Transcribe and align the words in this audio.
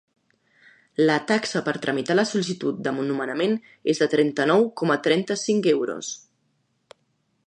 La 1.09 1.17
taxa 1.31 1.61
per 1.67 1.75
tramitar 1.83 2.15
la 2.19 2.25
sol·licitud 2.31 2.81
de 2.87 2.93
nomenament 3.11 3.55
és 3.93 4.03
de 4.05 4.09
trenta-nou 4.17 4.65
coma 4.83 4.99
trenta-cinc 5.09 5.71
euros. 5.77 6.11